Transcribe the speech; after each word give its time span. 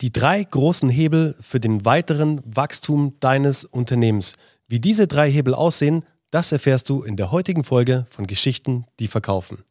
Die 0.00 0.12
drei 0.12 0.44
großen 0.44 0.88
Hebel 0.88 1.34
für 1.40 1.58
den 1.58 1.84
weiteren 1.84 2.40
Wachstum 2.44 3.14
deines 3.18 3.64
Unternehmens. 3.64 4.34
Wie 4.68 4.78
diese 4.78 5.08
drei 5.08 5.28
Hebel 5.28 5.54
aussehen, 5.54 6.04
das 6.30 6.52
erfährst 6.52 6.88
du 6.88 7.02
in 7.02 7.16
der 7.16 7.32
heutigen 7.32 7.64
Folge 7.64 8.06
von 8.08 8.28
Geschichten, 8.28 8.84
die 9.00 9.08
verkaufen. 9.08 9.64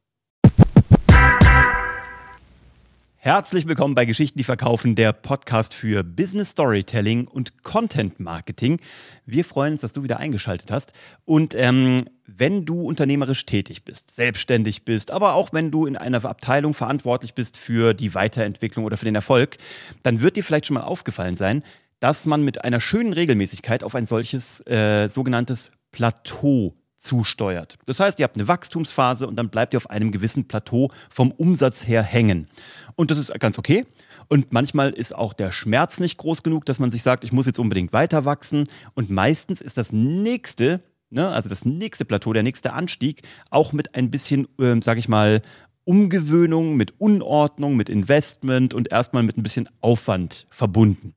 Herzlich 3.28 3.68
willkommen 3.68 3.94
bei 3.94 4.06
Geschichten, 4.06 4.38
die 4.38 4.46
verkaufen, 4.46 4.96
der 4.96 5.12
Podcast 5.12 5.74
für 5.74 6.02
Business 6.02 6.52
Storytelling 6.52 7.28
und 7.28 7.62
Content 7.62 8.22
Marketing. 8.22 8.80
Wir 9.26 9.44
freuen 9.44 9.74
uns, 9.74 9.82
dass 9.82 9.92
du 9.92 10.02
wieder 10.02 10.18
eingeschaltet 10.18 10.72
hast. 10.72 10.94
Und 11.26 11.54
ähm, 11.54 12.06
wenn 12.26 12.64
du 12.64 12.80
unternehmerisch 12.80 13.46
tätig 13.46 13.84
bist, 13.84 14.12
selbstständig 14.12 14.86
bist, 14.86 15.12
aber 15.12 15.34
auch 15.34 15.52
wenn 15.52 15.72
du 15.72 15.86
in 15.86 15.98
einer 15.98 16.24
Abteilung 16.24 16.74
verantwortlich 16.74 17.34
bist 17.34 17.58
für 17.58 17.94
die 17.94 18.16
Weiterentwicklung 18.16 18.86
oder 18.86 18.96
für 18.96 19.04
den 19.04 19.16
Erfolg, 19.16 19.58
dann 20.04 20.22
wird 20.22 20.38
dir 20.38 20.44
vielleicht 20.46 20.68
schon 20.68 20.76
mal 20.76 20.84
aufgefallen 20.84 21.36
sein, 21.36 21.64
dass 22.00 22.28
man 22.28 22.46
mit 22.46 22.64
einer 22.64 22.80
schönen 22.80 23.12
Regelmäßigkeit 23.12 23.84
auf 23.84 23.94
ein 23.96 24.06
solches 24.06 24.66
äh, 24.68 25.10
sogenanntes 25.10 25.72
Plateau 25.92 26.76
zusteuert. 26.98 27.78
Das 27.86 28.00
heißt, 28.00 28.20
ihr 28.20 28.24
habt 28.24 28.38
eine 28.38 28.48
Wachstumsphase 28.48 29.28
und 29.28 29.36
dann 29.36 29.50
bleibt 29.50 29.74
ihr 29.74 29.78
auf 29.78 29.90
einem 29.90 30.12
gewissen 30.12 30.48
Plateau 30.48 30.92
vom 31.10 31.32
Umsatz 31.32 31.88
her 31.88 32.04
hängen. 32.04 32.48
Und 32.96 33.12
das 33.12 33.18
ist 33.18 33.38
ganz 33.40 33.58
okay. 33.60 33.86
Und 34.28 34.52
manchmal 34.52 34.90
ist 34.90 35.16
auch 35.16 35.34
der 35.34 35.52
Schmerz 35.52 36.00
nicht 36.00 36.18
groß 36.18 36.44
genug, 36.44 36.66
dass 36.66 36.80
man 36.80 36.92
sich 36.92 37.04
sagt, 37.04 37.24
ich 37.24 37.32
muss 37.32 37.46
jetzt 37.46 37.60
unbedingt 37.60 37.94
weiter 37.94 38.26
wachsen. 38.26 38.68
Und 38.94 39.10
meistens 39.10 39.62
ist 39.62 39.78
das 39.78 39.94
nächste, 39.94 40.82
ne, 41.10 41.30
also 41.30 41.50
das 41.50 41.66
nächste 41.66 42.04
Plateau, 42.04 42.34
der 42.34 42.44
nächste 42.44 42.74
Anstieg, 42.74 43.22
auch 43.52 43.72
mit 43.72 43.96
ein 43.96 44.12
bisschen, 44.12 44.48
äh, 44.60 44.76
sage 44.82 45.00
ich 45.00 45.08
mal, 45.08 45.42
Umgewöhnung, 45.88 46.76
mit 46.76 47.00
Unordnung, 47.00 47.78
mit 47.78 47.88
Investment 47.88 48.74
und 48.74 48.92
erstmal 48.92 49.24
mit 49.24 49.38
ein 49.38 49.44
bisschen 49.44 49.70
Aufwand 49.80 50.46
verbunden. 50.50 51.14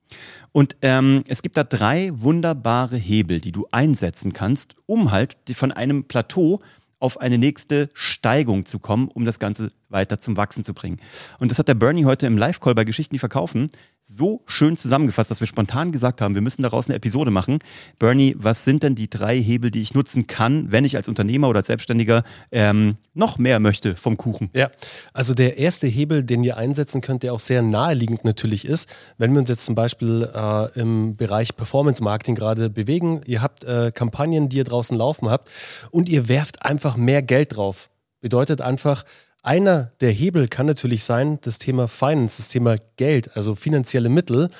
Und 0.53 0.77
ähm, 0.83 1.25
es 1.27 1.43
gibt 1.43 1.57
da 1.57 1.65
drei 1.65 2.11
wunderbare 2.15 2.97
Hebel, 2.97 3.41
die 3.41 3.51
du 3.51 3.67
einsetzen 3.73 4.33
kannst, 4.33 4.77
um 4.87 5.11
halt 5.11 5.37
von 5.55 5.73
einem 5.73 6.05
Plateau 6.05 6.61
auf 7.01 7.21
eine 7.21 7.39
nächste 7.39 7.89
Steigung 7.95 8.67
zu 8.67 8.79
kommen, 8.79 9.09
um 9.09 9.25
das 9.25 9.41
Ganze 9.41 9.73
weiter 9.89 10.21
zum 10.21 10.37
Wachsen 10.37 10.65
zu 10.65 10.73
bringen. 10.73 11.01
Und 11.41 11.51
das 11.51 11.59
hat 11.59 11.67
der 11.67 11.75
Bernie 11.75 12.05
heute 12.05 12.27
im 12.27 12.39
Live-Call 12.39 12.75
bei 12.75 12.85
Geschichten, 12.85 13.15
die 13.15 13.19
verkaufen, 13.19 13.71
so 14.03 14.43
schön 14.47 14.77
zusammengefasst, 14.77 15.31
dass 15.31 15.41
wir 15.41 15.47
spontan 15.47 15.93
gesagt 15.93 16.21
haben, 16.21 16.35
wir 16.35 16.43
müssen 16.43 16.63
daraus 16.63 16.89
eine 16.89 16.97
Episode 16.97 17.31
machen. 17.31 17.59
Bernie, 17.99 18.35
was 18.37 18.65
sind 18.65 18.83
denn 18.83 18.95
die 18.95 19.09
drei 19.09 19.41
Hebel, 19.41 19.71
die 19.71 19.83
ich 19.83 19.95
nutzen 19.95 20.27
kann, 20.27 20.73
wenn 20.73 20.85
ich 20.85 20.97
als 20.97 21.09
Unternehmer 21.09 21.49
oder 21.49 21.59
als 21.59 21.69
Selbstständiger 21.69 22.25
ähm, 22.51 22.97
noch 23.15 23.39
mehr 23.39 23.61
möchte 23.61 23.97
vom 23.97 24.17
Kuchen? 24.17 24.51
Ja, 24.55 24.71
also 25.13 25.35
der 25.35 25.59
erste 25.59 25.87
Hebel, 25.87 26.25
den 26.25 26.43
ihr 26.43 26.57
einsetzen 26.57 27.01
könnt, 27.01 27.23
der 27.23 27.33
auch 27.33 27.41
sehr 27.41 27.63
naheliegend 27.63 28.25
natürlich 28.25 28.65
ist, 28.65 28.89
wenn 29.19 29.33
wir 29.33 29.41
uns 29.41 29.49
jetzt 29.49 29.65
zum 29.65 29.75
Beispiel 29.75 30.29
äh, 30.35 30.81
im 30.81 31.17
Bereich 31.17 31.55
Performance 31.55 32.03
Marketing 32.03 32.35
gerade 32.35 32.71
bewegen, 32.71 33.21
ihr 33.27 33.43
habt 33.43 33.65
äh, 33.65 33.93
Kampagnen, 33.95 34.49
die 34.49 34.57
ihr 34.57 34.65
draußen 34.65 34.97
laufen 34.97 35.31
habt 35.31 35.51
und 35.91 36.09
ihr 36.09 36.29
werft 36.29 36.65
einfach 36.65 36.97
mehr 36.97 37.23
Geld 37.23 37.57
drauf. 37.57 37.91
Bedeutet 38.21 38.61
einfach, 38.61 39.05
einer 39.43 39.91
der 40.01 40.11
Hebel 40.11 40.49
kann 40.49 40.67
natürlich 40.67 41.05
sein, 41.05 41.39
das 41.43 41.59
Thema 41.59 41.89
Finance, 41.89 42.43
das 42.43 42.49
Thema 42.49 42.77
Geld, 42.97 43.37
also 43.37 43.55
finanzielle 43.55 44.09
Mittel. 44.09 44.51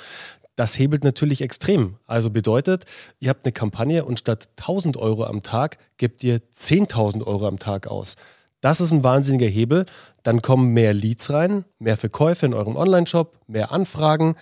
Das 0.57 0.79
hebelt 0.79 1.05
natürlich 1.05 1.43
extrem. 1.43 1.97
Also 2.07 2.31
bedeutet, 2.31 2.85
ihr 3.19 3.31
habt 3.31 3.45
eine 3.45 3.53
Kampagne 3.53 4.05
und 4.05 4.19
statt 4.19 4.49
1000 4.59 4.97
Euro 4.97 5.25
am 5.25 5.43
Tag 5.43 5.79
gebt 5.97 6.23
ihr 6.23 6.39
10.000 6.39 7.27
Euro 7.27 7.47
am 7.47 7.59
Tag 7.59 7.87
aus. 7.87 8.17
Das 8.61 8.81
ist 8.81 8.93
ein 8.93 9.05
wahnsinniger 9.05 9.47
Hebel. 9.47 9.87
Dann 10.23 10.43
kommen 10.43 10.73
mehr 10.73 10.93
Leads 10.93 11.31
rein, 11.31 11.65
mehr 11.79 11.97
Verkäufe 11.97 12.45
in 12.47 12.55
eurem 12.55 12.77
Online-Shop, 12.77 13.39
mehr 13.47 13.73
Anfragen. 13.73 14.35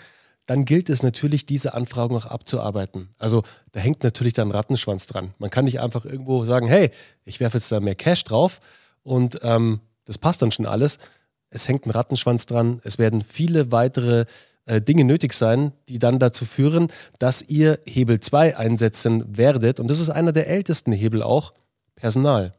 Dann 0.47 0.65
gilt 0.65 0.89
es 0.89 1.03
natürlich, 1.03 1.47
diese 1.47 1.75
Anfragen 1.75 2.17
auch 2.17 2.27
abzuarbeiten. 2.27 3.11
Also 3.19 3.43
da 3.73 3.81
hängt 3.81 4.03
natürlich 4.03 4.33
dann 4.33 4.51
Rattenschwanz 4.51 5.07
dran. 5.07 5.35
Man 5.39 5.51
kann 5.51 5.67
nicht 5.67 5.81
einfach 5.81 6.05
irgendwo 6.05 6.45
sagen, 6.45 6.67
hey, 6.67 6.91
ich 7.25 7.39
werfe 7.39 7.59
jetzt 7.59 7.71
da 7.71 7.81
mehr 7.81 7.95
Cash 7.95 8.25
drauf 8.25 8.61
und 9.03 9.39
ähm, 9.43 9.81
das 10.09 10.19
passt 10.19 10.43
dann 10.43 10.51
schon 10.51 10.67
alles. 10.67 10.99
Es 11.51 11.69
hängt 11.69 11.87
ein 11.87 11.91
Rattenschwanz 11.91 12.47
dran. 12.47 12.81
Es 12.83 12.99
werden 12.99 13.23
viele 13.23 13.71
weitere 13.71 14.25
äh, 14.65 14.81
Dinge 14.81 15.05
nötig 15.05 15.35
sein, 15.35 15.73
die 15.89 15.99
dann 15.99 16.19
dazu 16.19 16.45
führen, 16.45 16.89
dass 17.19 17.43
ihr 17.43 17.79
Hebel 17.87 18.21
2 18.21 18.57
einsetzen 18.57 19.25
werdet. 19.37 19.81
Und 19.81 19.89
das 19.89 20.01
ist 20.01 20.11
einer 20.11 20.33
der 20.33 20.49
ältesten 20.49 20.93
Hebel 20.93 21.23
auch, 21.23 21.53
Personal. 21.95 22.55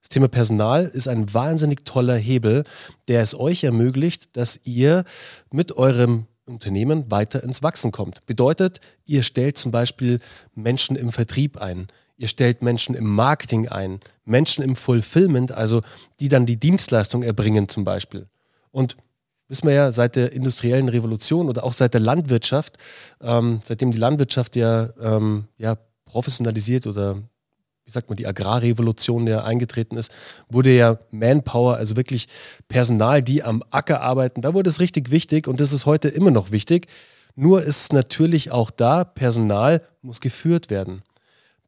Das 0.00 0.08
Thema 0.08 0.28
Personal 0.28 0.86
ist 0.86 1.06
ein 1.06 1.32
wahnsinnig 1.32 1.84
toller 1.84 2.16
Hebel, 2.16 2.64
der 3.08 3.20
es 3.20 3.38
euch 3.38 3.64
ermöglicht, 3.64 4.36
dass 4.36 4.58
ihr 4.64 5.04
mit 5.52 5.76
eurem 5.76 6.26
Unternehmen 6.46 7.10
weiter 7.10 7.42
ins 7.44 7.62
Wachsen 7.62 7.92
kommt. 7.92 8.26
Bedeutet, 8.26 8.80
ihr 9.06 9.22
stellt 9.22 9.58
zum 9.58 9.70
Beispiel 9.70 10.18
Menschen 10.54 10.96
im 10.96 11.12
Vertrieb 11.12 11.60
ein. 11.60 11.86
Ihr 12.20 12.28
stellt 12.28 12.60
Menschen 12.60 12.94
im 12.94 13.06
Marketing 13.06 13.68
ein, 13.68 13.98
Menschen 14.26 14.62
im 14.62 14.76
Fulfillment, 14.76 15.52
also 15.52 15.80
die 16.20 16.28
dann 16.28 16.44
die 16.44 16.58
Dienstleistung 16.58 17.22
erbringen 17.22 17.66
zum 17.66 17.84
Beispiel. 17.84 18.26
Und 18.70 18.98
wissen 19.48 19.66
wir 19.66 19.74
ja, 19.74 19.90
seit 19.90 20.16
der 20.16 20.32
industriellen 20.32 20.90
Revolution 20.90 21.48
oder 21.48 21.64
auch 21.64 21.72
seit 21.72 21.94
der 21.94 22.02
Landwirtschaft, 22.02 22.76
ähm, 23.22 23.60
seitdem 23.64 23.90
die 23.90 23.96
Landwirtschaft 23.96 24.54
ja, 24.54 24.90
ähm, 25.00 25.44
ja 25.56 25.78
professionalisiert 26.04 26.86
oder 26.86 27.14
wie 27.14 27.90
sagt 27.90 28.10
man, 28.10 28.18
die 28.18 28.26
Agrarrevolution, 28.26 29.24
der 29.24 29.46
eingetreten 29.46 29.96
ist, 29.96 30.12
wurde 30.50 30.76
ja 30.76 30.98
Manpower, 31.10 31.76
also 31.76 31.96
wirklich 31.96 32.28
Personal, 32.68 33.22
die 33.22 33.42
am 33.42 33.64
Acker 33.70 34.02
arbeiten, 34.02 34.42
da 34.42 34.52
wurde 34.52 34.68
es 34.68 34.78
richtig 34.78 35.10
wichtig 35.10 35.48
und 35.48 35.58
das 35.58 35.72
ist 35.72 35.86
heute 35.86 36.08
immer 36.08 36.30
noch 36.30 36.50
wichtig. 36.50 36.86
Nur 37.34 37.62
ist 37.62 37.94
natürlich 37.94 38.50
auch 38.50 38.70
da, 38.70 39.04
Personal 39.04 39.80
muss 40.02 40.20
geführt 40.20 40.68
werden. 40.68 41.00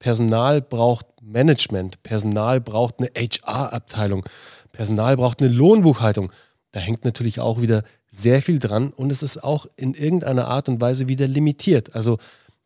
Personal 0.02 0.60
braucht 0.60 1.06
Management, 1.22 2.02
Personal 2.02 2.60
braucht 2.60 2.96
eine 2.98 3.08
HR-Abteilung, 3.16 4.24
Personal 4.72 5.16
braucht 5.16 5.40
eine 5.40 5.48
Lohnbuchhaltung. 5.48 6.32
Da 6.72 6.80
hängt 6.80 7.04
natürlich 7.04 7.38
auch 7.38 7.60
wieder 7.60 7.84
sehr 8.10 8.42
viel 8.42 8.58
dran 8.58 8.90
und 8.90 9.12
es 9.12 9.22
ist 9.22 9.44
auch 9.44 9.66
in 9.76 9.94
irgendeiner 9.94 10.48
Art 10.48 10.68
und 10.68 10.80
Weise 10.80 11.06
wieder 11.06 11.28
limitiert. 11.28 11.94
Also 11.94 12.18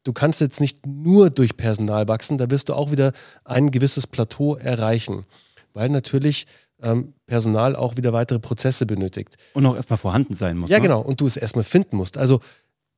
du 0.03 0.15
kannst 0.15 0.41
jetzt 0.41 0.63
nicht 0.63 0.87
nur 0.87 1.29
durch 1.29 1.59
Personal 1.59 2.09
wachsen, 2.09 2.39
da 2.39 2.49
wirst 2.49 2.71
du 2.71 2.75
auch 2.75 2.91
wieder 2.91 3.13
ein 3.45 3.71
gewisses 3.71 4.07
Plateau 4.07 4.55
erreichen, 4.55 5.27
weil 5.75 5.91
natürlich 5.91 6.47
ähm, 6.81 7.13
Personal 7.27 7.77
auch 7.77 7.99
wieder 7.99 8.15
weitere 8.15 8.39
Prozesse 8.39 8.87
benötigt. 8.87 9.37
Und 9.53 9.67
auch 9.67 9.77
erstmal 9.77 9.99
vorhanden 9.99 10.35
sein 10.35 10.57
muss. 10.57 10.71
Ja, 10.71 10.79
ne? 10.79 10.85
genau. 10.85 11.03
Und 11.03 11.21
du 11.21 11.27
es 11.27 11.37
erstmal 11.37 11.65
finden 11.65 11.99
musst. 11.99 12.17
Also 12.17 12.41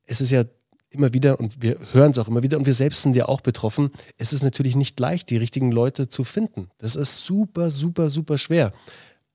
es 0.05 0.21
ist 0.21 0.31
ja 0.31 0.45
immer 0.89 1.13
wieder 1.13 1.39
und 1.39 1.61
wir 1.61 1.77
hören 1.93 2.11
es 2.11 2.17
auch 2.17 2.27
immer 2.27 2.43
wieder 2.43 2.57
und 2.57 2.65
wir 2.65 2.73
selbst 2.73 3.03
sind 3.03 3.15
ja 3.15 3.27
auch 3.27 3.41
betroffen. 3.41 3.91
Es 4.17 4.33
ist 4.33 4.43
natürlich 4.43 4.75
nicht 4.75 4.99
leicht, 4.99 5.29
die 5.29 5.37
richtigen 5.37 5.71
Leute 5.71 6.09
zu 6.09 6.23
finden. 6.23 6.69
Das 6.77 6.95
ist 6.95 7.23
super, 7.23 7.69
super, 7.69 8.09
super 8.09 8.37
schwer. 8.37 8.71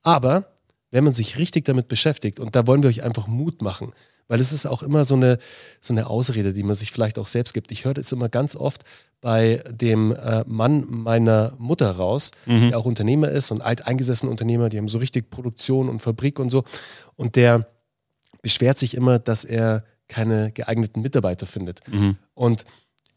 Aber 0.01 0.47
wenn 0.91 1.03
man 1.03 1.13
sich 1.13 1.37
richtig 1.37 1.65
damit 1.65 1.87
beschäftigt, 1.87 2.39
und 2.39 2.55
da 2.55 2.67
wollen 2.67 2.83
wir 2.83 2.89
euch 2.89 3.03
einfach 3.03 3.27
Mut 3.27 3.61
machen, 3.61 3.91
weil 4.27 4.39
es 4.39 4.51
ist 4.51 4.65
auch 4.65 4.81
immer 4.81 5.05
so 5.05 5.15
eine, 5.15 5.37
so 5.81 5.93
eine 5.93 6.07
Ausrede, 6.07 6.53
die 6.53 6.63
man 6.63 6.75
sich 6.75 6.91
vielleicht 6.91 7.19
auch 7.19 7.27
selbst 7.27 7.53
gibt. 7.53 7.71
Ich 7.71 7.85
höre 7.85 7.93
das 7.93 8.11
immer 8.11 8.29
ganz 8.29 8.55
oft 8.55 8.83
bei 9.21 9.63
dem 9.69 10.11
äh, 10.13 10.43
Mann 10.47 10.85
meiner 10.89 11.53
Mutter 11.57 11.91
raus, 11.91 12.31
mhm. 12.45 12.69
der 12.69 12.77
auch 12.77 12.85
Unternehmer 12.85 13.29
ist 13.29 13.51
und 13.51 13.61
alteingesessener 13.61 14.31
Unternehmer, 14.31 14.69
die 14.69 14.77
haben 14.77 14.87
so 14.87 14.97
richtig 14.97 15.29
Produktion 15.29 15.89
und 15.89 15.99
Fabrik 15.99 16.39
und 16.39 16.49
so. 16.49 16.63
Und 17.15 17.35
der 17.35 17.67
beschwert 18.41 18.77
sich 18.77 18.95
immer, 18.95 19.19
dass 19.19 19.45
er 19.45 19.83
keine 20.07 20.51
geeigneten 20.51 21.01
Mitarbeiter 21.01 21.45
findet. 21.45 21.81
Mhm. 21.91 22.17
Und 22.33 22.65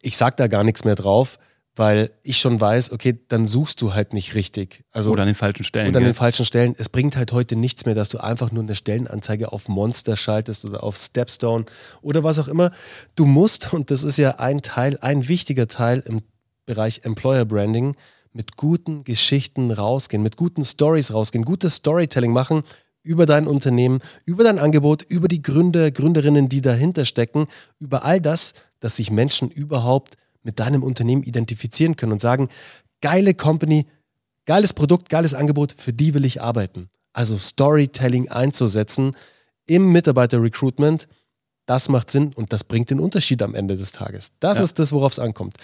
ich 0.01 0.17
sage 0.17 0.35
da 0.37 0.47
gar 0.47 0.63
nichts 0.63 0.85
mehr 0.85 0.95
drauf, 0.95 1.39
weil 1.75 2.11
ich 2.23 2.39
schon 2.39 2.59
weiß, 2.59 2.91
okay, 2.91 3.17
dann 3.29 3.47
suchst 3.47 3.81
du 3.81 3.93
halt 3.93 4.13
nicht 4.13 4.35
richtig. 4.35 4.83
Also, 4.91 5.11
oder 5.11 5.21
an 5.21 5.27
den 5.27 5.35
falschen 5.35 5.63
Stellen. 5.63 5.87
Oder 5.87 5.99
an 5.99 6.03
den 6.03 6.13
falschen 6.13 6.45
Stellen. 6.45 6.75
Es 6.77 6.89
bringt 6.89 7.15
halt 7.15 7.31
heute 7.31 7.55
nichts 7.55 7.85
mehr, 7.85 7.95
dass 7.95 8.09
du 8.09 8.17
einfach 8.17 8.51
nur 8.51 8.63
eine 8.63 8.75
Stellenanzeige 8.75 9.53
auf 9.53 9.69
Monster 9.69 10.17
schaltest 10.17 10.65
oder 10.65 10.83
auf 10.83 10.97
Stepstone 10.97 11.65
oder 12.01 12.23
was 12.23 12.37
auch 12.37 12.49
immer. 12.49 12.71
Du 13.15 13.25
musst, 13.25 13.73
und 13.73 13.91
das 13.91 14.03
ist 14.03 14.17
ja 14.17 14.39
ein 14.39 14.61
Teil, 14.61 14.97
ein 15.01 15.29
wichtiger 15.29 15.67
Teil 15.67 16.03
im 16.05 16.21
Bereich 16.65 17.01
Employer 17.05 17.45
Branding, 17.45 17.95
mit 18.33 18.57
guten 18.57 19.03
Geschichten 19.03 19.71
rausgehen, 19.71 20.21
mit 20.21 20.35
guten 20.35 20.65
Stories 20.65 21.13
rausgehen, 21.13 21.45
gutes 21.45 21.75
Storytelling 21.75 22.31
machen, 22.31 22.63
über 23.09 23.25
dein 23.25 23.47
Unternehmen, 23.47 24.01
über 24.25 24.43
dein 24.43 24.59
Angebot, 24.59 25.01
über 25.01 25.27
die 25.27 25.41
Gründer, 25.41 25.89
Gründerinnen, 25.89 26.47
die 26.47 26.61
dahinter 26.61 27.05
stecken, 27.05 27.47
über 27.79 28.05
all 28.05 28.21
das, 28.21 28.53
dass 28.81 28.97
sich 28.97 29.09
Menschen 29.09 29.49
überhaupt 29.49 30.15
mit 30.43 30.59
deinem 30.59 30.83
Unternehmen 30.83 31.23
identifizieren 31.23 31.95
können 31.95 32.11
und 32.11 32.21
sagen, 32.21 32.49
geile 33.01 33.33
Company, 33.33 33.87
geiles 34.45 34.73
Produkt, 34.73 35.09
geiles 35.09 35.33
Angebot, 35.33 35.73
für 35.75 35.91
die 35.91 36.13
will 36.13 36.23
ich 36.23 36.39
arbeiten. 36.39 36.91
Also 37.11 37.35
Storytelling 37.39 38.29
einzusetzen 38.29 39.15
im 39.65 39.91
Mitarbeiter-Recruitment, 39.91 41.07
das 41.65 41.89
macht 41.89 42.11
Sinn 42.11 42.31
und 42.35 42.53
das 42.53 42.63
bringt 42.63 42.91
den 42.91 42.99
Unterschied 42.99 43.41
am 43.41 43.55
Ende 43.55 43.75
des 43.75 43.91
Tages. 43.91 44.33
Das 44.39 44.59
ja. 44.59 44.65
ist 44.65 44.77
das, 44.77 44.91
worauf 44.91 45.13
es 45.13 45.19
ankommt. 45.19 45.55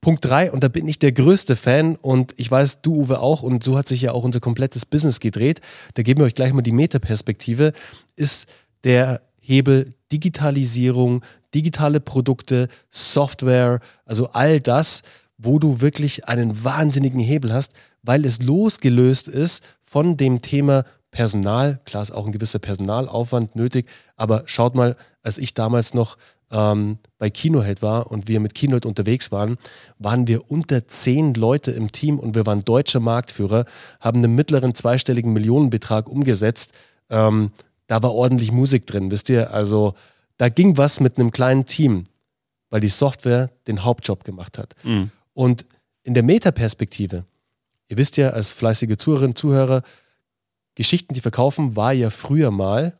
Punkt 0.00 0.24
drei, 0.24 0.52
und 0.52 0.62
da 0.62 0.68
bin 0.68 0.86
ich 0.86 0.98
der 0.98 1.12
größte 1.12 1.56
Fan 1.56 1.96
und 1.96 2.32
ich 2.36 2.50
weiß, 2.50 2.82
du 2.82 3.02
Uwe 3.02 3.20
auch 3.20 3.42
und 3.42 3.64
so 3.64 3.76
hat 3.76 3.88
sich 3.88 4.02
ja 4.02 4.12
auch 4.12 4.22
unser 4.22 4.40
komplettes 4.40 4.86
Business 4.86 5.18
gedreht. 5.18 5.60
Da 5.94 6.02
geben 6.02 6.20
wir 6.20 6.26
euch 6.26 6.34
gleich 6.34 6.52
mal 6.52 6.62
die 6.62 6.72
Metaperspektive, 6.72 7.72
ist 8.14 8.46
der 8.84 9.22
Hebel 9.40 9.94
Digitalisierung, 10.12 11.24
digitale 11.54 12.00
Produkte, 12.00 12.68
Software, 12.90 13.80
also 14.04 14.28
all 14.30 14.60
das, 14.60 15.02
wo 15.36 15.58
du 15.58 15.80
wirklich 15.80 16.26
einen 16.28 16.64
wahnsinnigen 16.64 17.20
Hebel 17.20 17.52
hast, 17.52 17.72
weil 18.02 18.24
es 18.24 18.42
losgelöst 18.42 19.28
ist 19.28 19.62
von 19.82 20.16
dem 20.16 20.42
Thema 20.42 20.84
Personal. 21.10 21.80
Klar 21.84 22.02
ist 22.02 22.10
auch 22.10 22.26
ein 22.26 22.32
gewisser 22.32 22.58
Personalaufwand 22.58 23.56
nötig, 23.56 23.88
aber 24.16 24.42
schaut 24.46 24.74
mal, 24.74 24.96
als 25.22 25.38
ich 25.38 25.54
damals 25.54 25.94
noch 25.94 26.18
ähm, 26.50 26.98
bei 27.18 27.30
Kinoheld 27.30 27.82
war 27.82 28.10
und 28.10 28.28
wir 28.28 28.40
mit 28.40 28.54
Kinoheld 28.54 28.86
unterwegs 28.86 29.30
waren, 29.30 29.58
waren 29.98 30.26
wir 30.26 30.50
unter 30.50 30.88
zehn 30.88 31.34
Leute 31.34 31.70
im 31.70 31.92
Team 31.92 32.18
und 32.18 32.34
wir 32.34 32.46
waren 32.46 32.64
deutscher 32.64 33.00
Marktführer, 33.00 33.64
haben 34.00 34.18
einen 34.18 34.34
mittleren 34.34 34.74
zweistelligen 34.74 35.32
Millionenbetrag 35.32 36.08
umgesetzt. 36.08 36.72
Ähm, 37.10 37.50
da 37.86 38.02
war 38.02 38.14
ordentlich 38.14 38.52
Musik 38.52 38.86
drin, 38.86 39.10
wisst 39.10 39.28
ihr? 39.28 39.52
Also 39.52 39.94
da 40.36 40.48
ging 40.48 40.76
was 40.76 41.00
mit 41.00 41.18
einem 41.18 41.30
kleinen 41.30 41.66
Team, 41.66 42.04
weil 42.70 42.80
die 42.80 42.88
Software 42.88 43.50
den 43.66 43.84
Hauptjob 43.84 44.24
gemacht 44.24 44.58
hat. 44.58 44.74
Mhm. 44.84 45.10
Und 45.34 45.64
in 46.04 46.14
der 46.14 46.22
Metaperspektive, 46.22 47.24
ihr 47.88 47.96
wisst 47.96 48.16
ja 48.16 48.30
als 48.30 48.52
fleißige 48.52 48.96
Zuhörerinnen 48.96 49.32
und 49.32 49.38
Zuhörer, 49.38 49.82
Geschichten, 50.74 51.12
die 51.12 51.20
verkaufen, 51.20 51.76
war 51.76 51.92
ja 51.92 52.10
früher 52.10 52.50
mal 52.50 52.96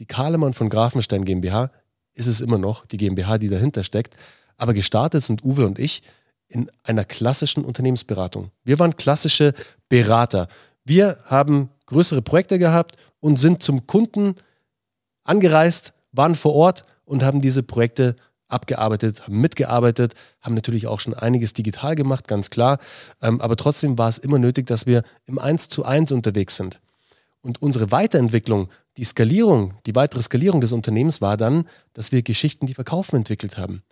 die 0.00 0.06
Kahlemann 0.06 0.54
von 0.54 0.70
Grafenstein 0.70 1.24
GmbH, 1.24 1.70
ist 2.14 2.26
es 2.26 2.40
immer 2.40 2.58
noch, 2.58 2.86
die 2.86 2.96
GmbH, 2.96 3.38
die 3.38 3.48
dahinter 3.48 3.84
steckt. 3.84 4.16
Aber 4.56 4.74
gestartet 4.74 5.24
sind 5.24 5.44
Uwe 5.44 5.66
und 5.66 5.78
ich 5.78 6.02
in 6.48 6.70
einer 6.82 7.04
klassischen 7.04 7.64
Unternehmensberatung. 7.64 8.50
Wir 8.64 8.78
waren 8.78 8.96
klassische 8.96 9.54
Berater. 9.88 10.48
Wir 10.84 11.18
haben 11.24 11.70
größere 11.86 12.22
Projekte 12.22 12.58
gehabt 12.58 12.96
und 13.20 13.38
sind 13.38 13.62
zum 13.62 13.86
Kunden 13.86 14.34
angereist, 15.24 15.92
waren 16.12 16.34
vor 16.34 16.54
Ort 16.54 16.84
und 17.04 17.22
haben 17.22 17.40
diese 17.40 17.62
Projekte 17.62 18.14
abgearbeitet, 18.48 19.22
haben 19.22 19.40
mitgearbeitet, 19.40 20.14
haben 20.40 20.54
natürlich 20.54 20.86
auch 20.86 21.00
schon 21.00 21.14
einiges 21.14 21.54
digital 21.54 21.94
gemacht, 21.94 22.28
ganz 22.28 22.50
klar. 22.50 22.78
Ähm, 23.22 23.40
aber 23.40 23.56
trotzdem 23.56 23.98
war 23.98 24.08
es 24.08 24.18
immer 24.18 24.38
nötig, 24.38 24.66
dass 24.66 24.86
wir 24.86 25.02
im 25.24 25.38
1 25.38 25.68
zu 25.68 25.84
1 25.84 26.12
unterwegs 26.12 26.56
sind. 26.56 26.78
Und 27.44 27.60
unsere 27.60 27.90
Weiterentwicklung, 27.90 28.70
die 28.96 29.04
Skalierung, 29.04 29.74
die 29.84 29.94
weitere 29.94 30.22
Skalierung 30.22 30.62
des 30.62 30.72
Unternehmens 30.72 31.20
war 31.20 31.36
dann, 31.36 31.66
dass 31.92 32.10
wir 32.10 32.22
Geschichten, 32.22 32.64
die 32.64 32.72
verkaufen, 32.72 33.16
entwickelt 33.16 33.58
haben. 33.58 33.82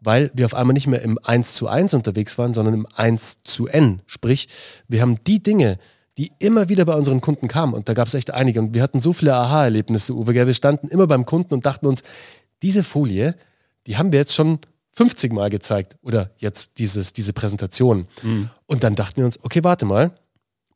Weil 0.00 0.30
wir 0.32 0.46
auf 0.46 0.54
einmal 0.54 0.72
nicht 0.72 0.86
mehr 0.86 1.02
im 1.02 1.18
1 1.22 1.52
zu 1.52 1.68
1 1.68 1.92
unterwegs 1.92 2.38
waren, 2.38 2.54
sondern 2.54 2.72
im 2.72 2.86
1 2.94 3.44
zu 3.44 3.66
N. 3.66 4.00
Sprich, 4.06 4.48
wir 4.88 5.02
haben 5.02 5.22
die 5.24 5.42
Dinge, 5.42 5.78
die 6.16 6.32
immer 6.38 6.70
wieder 6.70 6.86
bei 6.86 6.94
unseren 6.94 7.20
Kunden 7.20 7.48
kamen, 7.48 7.74
und 7.74 7.86
da 7.86 7.92
gab 7.92 8.08
es 8.08 8.14
echt 8.14 8.30
einige, 8.30 8.60
und 8.60 8.72
wir 8.72 8.82
hatten 8.82 8.98
so 8.98 9.12
viele 9.12 9.34
Aha-Erlebnisse, 9.34 10.14
Uwe, 10.14 10.32
wir 10.32 10.54
standen 10.54 10.88
immer 10.88 11.06
beim 11.06 11.26
Kunden 11.26 11.52
und 11.52 11.66
dachten 11.66 11.86
uns, 11.86 12.02
diese 12.62 12.82
Folie, 12.82 13.36
die 13.86 13.98
haben 13.98 14.10
wir 14.10 14.20
jetzt 14.20 14.34
schon 14.34 14.58
50 14.92 15.34
Mal 15.34 15.50
gezeigt 15.50 15.98
oder 16.02 16.30
jetzt 16.38 16.78
dieses, 16.78 17.12
diese 17.12 17.34
Präsentation. 17.34 18.06
Mhm. 18.22 18.48
Und 18.64 18.84
dann 18.84 18.94
dachten 18.94 19.18
wir 19.18 19.26
uns, 19.26 19.38
okay, 19.42 19.62
warte 19.64 19.84
mal, 19.84 20.12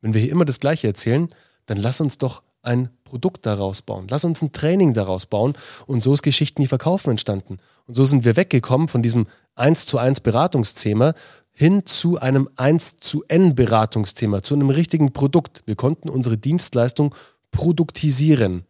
wenn 0.01 0.13
wir 0.13 0.21
hier 0.21 0.31
immer 0.31 0.45
das 0.45 0.59
Gleiche 0.59 0.85
erzählen, 0.85 1.29
dann 1.67 1.77
lass 1.77 2.01
uns 2.01 2.17
doch 2.17 2.41
ein 2.63 2.89
Produkt 3.03 3.45
daraus 3.45 3.81
bauen. 3.81 4.07
Lass 4.09 4.25
uns 4.25 4.41
ein 4.41 4.51
Training 4.51 4.93
daraus 4.93 5.25
bauen. 5.25 5.53
Und 5.85 6.03
so 6.03 6.13
ist 6.13 6.23
Geschichten, 6.23 6.61
die 6.61 6.67
verkaufen 6.67 7.11
entstanden. 7.11 7.59
Und 7.85 7.93
so 7.93 8.03
sind 8.03 8.25
wir 8.25 8.35
weggekommen 8.35 8.87
von 8.87 9.01
diesem 9.01 9.27
1 9.55 9.85
zu 9.85 9.97
1 9.97 10.19
Beratungsthema 10.19 11.13
hin 11.53 11.85
zu 11.85 12.19
einem 12.19 12.49
1 12.55 12.97
zu 12.97 13.23
N 13.27 13.55
Beratungsthema, 13.55 14.43
zu 14.43 14.53
einem 14.53 14.69
richtigen 14.69 15.11
Produkt. 15.11 15.63
Wir 15.65 15.75
konnten 15.75 16.09
unsere 16.09 16.37
Dienstleistung 16.37 17.15
produktisieren. 17.51 18.65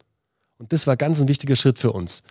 Und 0.57 0.71
das 0.71 0.87
war 0.87 0.95
ganz 0.95 1.19
ein 1.19 1.27
wichtiger 1.27 1.55
Schritt 1.55 1.79
für 1.79 1.91
uns. 1.91 2.23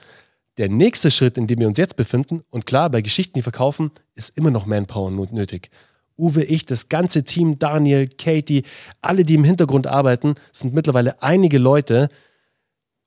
Der 0.56 0.70
nächste 0.70 1.10
Schritt, 1.10 1.36
in 1.36 1.46
dem 1.46 1.58
wir 1.58 1.68
uns 1.68 1.76
jetzt 1.76 1.96
befinden, 1.96 2.42
und 2.48 2.64
klar, 2.64 2.88
bei 2.88 3.02
Geschichten, 3.02 3.34
die 3.34 3.42
verkaufen, 3.42 3.90
ist 4.14 4.36
immer 4.38 4.50
noch 4.50 4.64
Manpower 4.64 5.10
nötig. 5.10 5.70
Uwe, 6.18 6.44
ich, 6.44 6.64
das 6.64 6.88
ganze 6.88 7.24
Team, 7.24 7.58
Daniel, 7.58 8.08
Katie, 8.08 8.62
alle, 9.02 9.24
die 9.24 9.34
im 9.34 9.44
Hintergrund 9.44 9.86
arbeiten, 9.86 10.34
sind 10.52 10.74
mittlerweile 10.74 11.22
einige 11.22 11.58
Leute. 11.58 12.08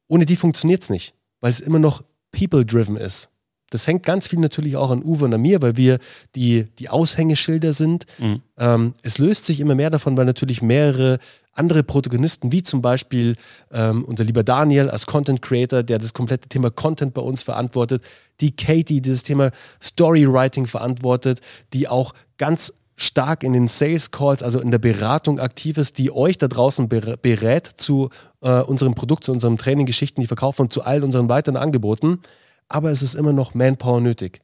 Ohne 0.07 0.25
die 0.25 0.35
funktioniert 0.35 0.83
es 0.83 0.89
nicht, 0.89 1.13
weil 1.41 1.49
es 1.49 1.59
immer 1.59 1.79
noch 1.79 2.03
people-driven 2.31 2.97
ist. 2.97 3.29
Das 3.69 3.85
hängt 3.85 4.03
ganz 4.03 4.27
viel 4.27 4.39
natürlich 4.39 4.75
auch 4.75 4.89
an 4.89 5.03
Uwe 5.03 5.25
und 5.25 5.33
an 5.33 5.41
mir, 5.41 5.61
weil 5.61 5.77
wir 5.77 5.99
die, 6.35 6.65
die 6.79 6.89
Aushängeschilder 6.89 7.73
sind. 7.73 8.05
Mhm. 8.17 8.41
Ähm, 8.57 8.93
es 9.03 9.17
löst 9.17 9.45
sich 9.45 9.59
immer 9.59 9.75
mehr 9.75 9.89
davon, 9.89 10.17
weil 10.17 10.25
natürlich 10.25 10.61
mehrere 10.61 11.19
andere 11.53 11.83
Protagonisten, 11.83 12.51
wie 12.51 12.63
zum 12.63 12.81
Beispiel 12.81 13.35
ähm, 13.71 14.05
unser 14.05 14.23
lieber 14.23 14.43
Daniel 14.43 14.89
als 14.89 15.05
Content 15.05 15.41
Creator, 15.41 15.83
der 15.83 15.99
das 15.99 16.13
komplette 16.13 16.47
Thema 16.47 16.71
Content 16.71 17.13
bei 17.13 17.21
uns 17.21 17.43
verantwortet, 17.43 18.01
die 18.39 18.55
Katie, 18.55 19.01
die 19.01 19.11
das 19.11 19.23
Thema 19.23 19.51
Storywriting 19.81 20.65
verantwortet, 20.65 21.41
die 21.73 21.87
auch 21.87 22.13
ganz 22.37 22.73
stark 22.99 23.43
in 23.43 23.53
den 23.53 23.67
Sales 23.67 24.11
Calls, 24.11 24.43
also 24.43 24.59
in 24.59 24.71
der 24.71 24.77
Beratung 24.77 25.39
aktiv 25.39 25.77
ist, 25.77 25.97
die 25.97 26.11
euch 26.11 26.37
da 26.37 26.47
draußen 26.47 26.89
berät 26.89 27.67
zu 27.77 28.09
äh, 28.41 28.61
unserem 28.61 28.93
Produkt, 28.93 29.23
zu 29.23 29.31
unserem 29.31 29.57
Training, 29.57 29.85
Geschichten, 29.85 30.19
die 30.19 30.27
verkaufen 30.27 30.63
und 30.63 30.73
zu 30.73 30.83
all 30.83 31.03
unseren 31.03 31.29
weiteren 31.29 31.55
Angeboten. 31.55 32.19
Aber 32.67 32.91
es 32.91 33.01
ist 33.01 33.15
immer 33.15 33.31
noch 33.31 33.53
Manpower 33.53 34.01
nötig. 34.01 34.41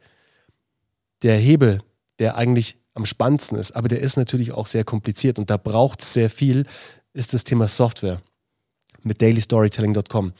Der 1.22 1.38
Hebel, 1.38 1.82
der 2.20 2.38
eigentlich 2.38 2.78
am 2.94 3.06
spannendsten 3.06 3.58
ist, 3.58 3.76
aber 3.76 3.90
der 3.90 4.00
ist 4.00 4.16
natürlich 4.16 4.54
auch 4.54 4.68
sehr 4.68 4.86
kompliziert 4.86 5.38
und 5.38 5.50
da 5.50 5.58
braucht 5.58 6.02
es 6.02 6.14
sehr 6.14 6.30
viel, 6.30 6.66
ist 7.14 7.34
das 7.34 7.44
Thema 7.44 7.68
Software 7.68 8.22
mit 9.04 9.22
dailystorytelling.com. 9.22 10.32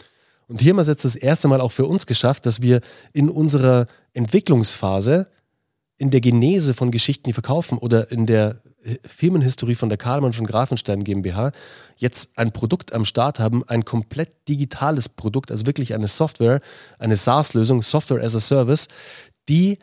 Und 0.48 0.62
hier 0.62 0.70
haben 0.70 0.78
wir 0.78 0.82
es 0.82 0.88
jetzt 0.88 1.04
das 1.04 1.16
erste 1.16 1.50
Mal 1.50 1.60
auch 1.60 1.72
für 1.74 1.86
uns 1.86 2.06
geschafft, 2.06 2.46
dass 2.46 2.62
wir 2.62 2.80
in 3.12 3.30
unserer 3.30 3.88
Entwicklungsphase 4.14 5.28
in 5.98 6.10
der 6.10 6.22
Genese 6.22 6.74
von 6.74 6.92
Geschichten, 6.92 7.24
die 7.24 7.34
verkaufen 7.34 7.78
oder 7.78 8.12
in 8.12 8.26
der 8.26 8.62
Firmenhistorie 9.06 9.76
von 9.76 9.90
der 9.90 9.98
Karlmann 9.98 10.34
von 10.34 10.46
Grafenstein 10.46 11.04
GmbH 11.04 11.52
jetzt 11.98 12.38
ein 12.38 12.52
Produkt 12.52 12.94
am 12.94 13.06
Start 13.06 13.40
haben, 13.40 13.64
ein 13.68 13.86
komplett 13.86 14.48
digitales 14.48 15.10
Produkt, 15.10 15.52
also 15.52 15.66
wirklich 15.66 15.94
eine 15.94 16.08
Software, 16.08 16.62
eine 17.00 17.16
SaaS-Lösung, 17.16 17.82
Software 17.82 18.24
as 18.24 18.36
a 18.36 18.40
Service, 18.40 18.88
die 19.50 19.80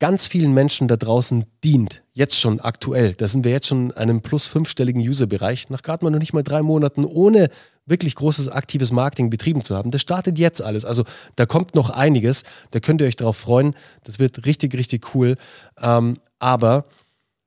ganz 0.00 0.26
vielen 0.26 0.52
Menschen 0.52 0.88
da 0.88 0.96
draußen 0.96 1.44
dient, 1.62 2.02
jetzt 2.12 2.40
schon 2.40 2.58
aktuell. 2.58 3.14
Da 3.14 3.28
sind 3.28 3.44
wir 3.44 3.52
jetzt 3.52 3.68
schon 3.68 3.90
in 3.90 3.96
einem 3.96 4.20
plus 4.20 4.48
fünfstelligen 4.48 5.00
User-Bereich, 5.00 5.70
nach 5.70 5.82
gerade 5.82 6.04
mal 6.04 6.10
noch 6.10 6.18
nicht 6.18 6.32
mal 6.32 6.42
drei 6.42 6.62
Monaten, 6.62 7.04
ohne 7.04 7.48
wirklich 7.86 8.14
großes 8.14 8.48
aktives 8.48 8.92
Marketing 8.92 9.30
betrieben 9.30 9.62
zu 9.62 9.76
haben. 9.76 9.90
Das 9.90 10.00
startet 10.00 10.38
jetzt 10.38 10.62
alles. 10.62 10.84
Also 10.84 11.04
da 11.36 11.46
kommt 11.46 11.74
noch 11.74 11.90
einiges. 11.90 12.44
Da 12.70 12.80
könnt 12.80 13.00
ihr 13.00 13.06
euch 13.06 13.16
darauf 13.16 13.36
freuen. 13.36 13.74
Das 14.04 14.18
wird 14.18 14.46
richtig, 14.46 14.74
richtig 14.74 15.14
cool. 15.14 15.36
Ähm, 15.80 16.18
aber 16.38 16.84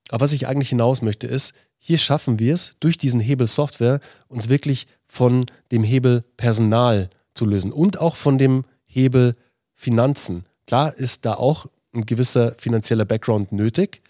auf 0.09 0.21
was 0.21 0.33
ich 0.33 0.47
eigentlich 0.47 0.69
hinaus 0.69 1.01
möchte, 1.01 1.27
ist, 1.27 1.53
hier 1.77 1.97
schaffen 1.97 2.39
wir 2.39 2.53
es 2.53 2.75
durch 2.79 2.97
diesen 2.97 3.19
Hebel 3.19 3.47
Software, 3.47 3.99
uns 4.27 4.49
wirklich 4.49 4.87
von 5.07 5.45
dem 5.71 5.83
Hebel 5.83 6.23
Personal 6.35 7.09
zu 7.33 7.45
lösen 7.45 7.71
und 7.71 7.99
auch 7.99 8.15
von 8.15 8.37
dem 8.37 8.65
Hebel 8.85 9.35
Finanzen. 9.73 10.45
Klar 10.67 10.95
ist 10.95 11.25
da 11.25 11.35
auch 11.35 11.67
ein 11.93 12.05
gewisser 12.05 12.53
finanzieller 12.57 13.05
Background 13.05 13.51
nötig, 13.51 14.01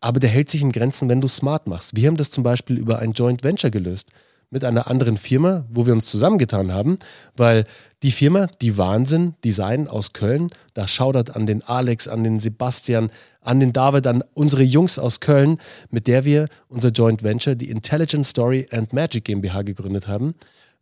aber 0.00 0.20
der 0.20 0.30
hält 0.30 0.48
sich 0.48 0.62
in 0.62 0.72
Grenzen, 0.72 1.08
wenn 1.08 1.20
du 1.20 1.28
smart 1.28 1.66
machst. 1.66 1.96
Wir 1.96 2.08
haben 2.08 2.16
das 2.16 2.30
zum 2.30 2.44
Beispiel 2.44 2.78
über 2.78 2.98
ein 3.00 3.12
Joint 3.12 3.42
Venture 3.44 3.70
gelöst 3.70 4.08
mit 4.50 4.64
einer 4.64 4.88
anderen 4.88 5.16
Firma, 5.16 5.64
wo 5.68 5.86
wir 5.86 5.92
uns 5.92 6.06
zusammengetan 6.06 6.72
haben, 6.72 6.98
weil 7.36 7.64
die 8.02 8.12
Firma, 8.12 8.46
die 8.60 8.78
Wahnsinn 8.78 9.34
Design 9.44 9.88
aus 9.88 10.12
Köln, 10.12 10.48
da 10.74 10.88
schaudert 10.88 11.36
an 11.36 11.46
den 11.46 11.62
Alex, 11.62 12.08
an 12.08 12.24
den 12.24 12.40
Sebastian, 12.40 13.10
an 13.40 13.60
den 13.60 13.72
David, 13.72 14.06
an 14.06 14.24
unsere 14.34 14.62
Jungs 14.62 14.98
aus 14.98 15.20
Köln, 15.20 15.58
mit 15.90 16.06
der 16.06 16.24
wir 16.24 16.48
unser 16.68 16.90
Joint 16.90 17.22
Venture, 17.22 17.56
die 17.56 17.70
Intelligent 17.70 18.26
Story 18.26 18.66
and 18.70 18.92
Magic 18.92 19.24
GmbH 19.24 19.62
gegründet 19.62 20.06
haben, 20.06 20.34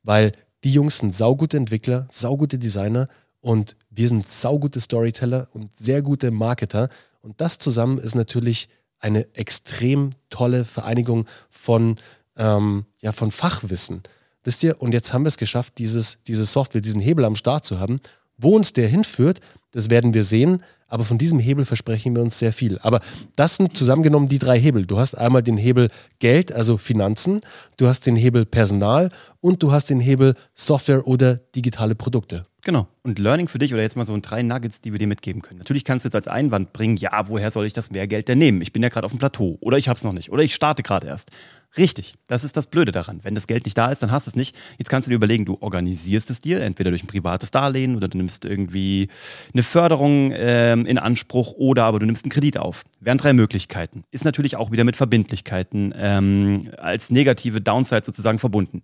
weil 0.03 0.33
die 0.63 0.73
Jungs 0.73 0.99
sind 0.99 1.15
saugute 1.15 1.57
Entwickler, 1.57 2.07
saugute 2.11 2.59
Designer 2.59 3.09
und 3.41 3.77
wir 3.91 4.09
sind 4.09 4.27
saugute 4.27 4.81
Storyteller 4.81 5.49
und 5.53 5.77
sehr 5.77 6.03
gute 6.03 6.31
Marketer. 6.31 6.89
Und 7.21 7.41
das 7.41 7.59
zusammen 7.59 7.99
ist 7.99 8.15
natürlich 8.15 8.69
eine 8.99 9.33
extrem 9.35 10.11
tolle 10.31 10.65
Vereinigung 10.65 11.27
von, 11.51 11.97
ähm, 12.37 12.87
ja, 13.01 13.13
von 13.13 13.31
Fachwissen. 13.31 14.03
Wisst 14.45 14.63
ihr? 14.63 14.81
Und 14.81 14.93
jetzt 14.93 15.13
haben 15.13 15.25
wir 15.25 15.29
es 15.29 15.39
geschafft, 15.39 15.79
dieses, 15.79 16.19
diese 16.27 16.45
Software, 16.45 16.81
diesen 16.81 17.01
Hebel 17.01 17.25
am 17.25 17.37
Start 17.37 17.65
zu 17.65 17.81
haben. 17.81 18.01
Wo 18.39 18.55
uns 18.55 18.75
der 18.75 18.87
hinführt, 18.87 19.41
das 19.73 19.91
werden 19.91 20.15
wir 20.15 20.23
sehen. 20.23 20.63
Aber 20.89 21.05
von 21.05 21.19
diesem 21.19 21.39
Hebel 21.39 21.65
versprechen 21.65 22.15
wir 22.15 22.23
uns 22.23 22.39
sehr 22.39 22.53
viel. 22.53 22.79
Aber 22.79 23.01
das 23.35 23.57
sind 23.57 23.77
zusammengenommen 23.77 24.29
die 24.29 24.39
drei 24.39 24.61
Hebel. 24.61 24.87
Du 24.87 24.99
hast 24.99 25.17
einmal 25.17 25.43
den 25.43 25.57
Hebel 25.57 25.89
Geld, 26.21 26.53
also 26.53 26.77
Finanzen, 26.77 27.41
du 27.77 27.89
hast 27.89 28.07
den 28.07 28.15
Hebel 28.15 28.47
Personal 28.47 29.11
und 29.41 29.63
du 29.63 29.73
hast 29.73 29.91
den 29.91 30.01
Hebel 30.01 30.35
Software 30.55 31.09
oder 31.09 31.37
digitale 31.37 31.95
Produkte. 31.95 32.47
Genau. 32.63 32.89
Und 33.03 33.19
Learning 33.19 33.49
für 33.49 33.59
dich 33.59 33.73
oder 33.73 33.83
jetzt 33.83 33.97
mal 33.97 34.07
so 34.07 34.19
drei 34.21 34.43
Nuggets, 34.43 34.81
die 34.81 34.93
wir 34.93 34.99
dir 34.99 35.07
mitgeben 35.07 35.41
können. 35.41 35.59
Natürlich 35.59 35.85
kannst 35.85 36.05
du 36.05 36.09
jetzt 36.09 36.17
als 36.17 36.29
Einwand 36.29 36.73
bringen, 36.73 36.97
ja, 36.97 37.29
woher 37.29 37.51
soll 37.51 37.65
ich 37.65 37.73
das 37.73 37.91
Mehrgeld 37.91 38.29
denn 38.29 38.39
nehmen? 38.39 38.61
Ich 38.61 38.73
bin 38.73 38.83
ja 38.83 38.89
gerade 38.89 39.05
auf 39.05 39.13
dem 39.13 39.19
Plateau 39.19 39.57
oder 39.61 39.79
ich 39.79 39.89
habe 39.89 39.97
es 39.97 40.05
noch 40.05 40.13
nicht 40.13 40.31
oder 40.31 40.43
ich 40.43 40.55
starte 40.55 40.83
gerade 40.83 41.07
erst. 41.07 41.31
Richtig, 41.79 42.15
das 42.27 42.43
ist 42.43 42.57
das 42.57 42.69
Blöde 42.69 42.91
daran. 42.91 43.21
Wenn 43.23 43.35
das 43.35 43.47
Geld 43.47 43.67
nicht 43.67 43.77
da 43.77 43.93
ist, 43.93 44.03
dann 44.03 44.11
hast 44.11 44.27
du 44.27 44.31
es 44.31 44.37
nicht. 44.37 44.57
Jetzt 44.79 44.89
kannst 44.89 45.07
du 45.07 45.11
dir 45.11 45.17
überlegen, 45.17 45.45
du 45.45 45.59
organisierst 45.61 46.31
es 46.31 46.41
dir, 46.41 46.63
entweder 46.63 46.91
durch 46.91 47.03
ein 47.05 47.07
privates 47.07 47.51
Darlehen 47.51 47.97
oder 47.97 48.09
du 48.09 48.17
nimmst 48.17 48.47
irgendwie 48.47 49.09
eine 49.53 49.63
Förderung 49.63 50.33
ähm, 50.35 50.87
in 50.87 50.97
Anspruch 50.97 51.53
oder 51.53 51.85
aber 51.85 51.99
du 51.99 52.07
nimmst 52.07 52.25
einen 52.25 52.31
Kredit 52.31 52.57
auf. 52.57 52.85
Wären 53.01 53.19
drei 53.19 53.35
Möglichkeiten. 53.35 54.05
Ist 54.11 54.25
natürlich 54.25 54.57
auch 54.57 54.71
wieder 54.71 54.85
mit 54.85 54.97
Verbindlichkeiten 54.97 55.93
ähm, 55.97 56.71
als 56.79 57.11
negative 57.11 57.61
Downside 57.61 58.05
sozusagen 58.05 58.39
verbunden. 58.39 58.83